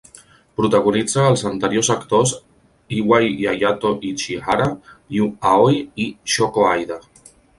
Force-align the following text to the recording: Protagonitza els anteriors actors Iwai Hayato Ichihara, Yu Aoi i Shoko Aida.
Protagonitza 0.59 1.25
els 1.31 1.41
anteriors 1.49 1.89
actors 1.95 2.31
Iwai 3.01 3.29
Hayato 3.51 3.91
Ichihara, 4.11 4.67
Yu 5.19 5.31
Aoi 5.53 5.79
i 6.07 6.11
Shoko 6.37 6.69
Aida. 6.71 6.99